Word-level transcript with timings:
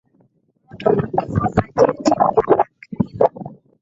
moto 0.65 0.87
mwingi 0.93 1.25
huwa 1.27 1.49
kati 1.49 1.79
ya 1.81 1.93
timu 1.93 2.21
ya 2.21 2.27
acvilla 2.27 2.65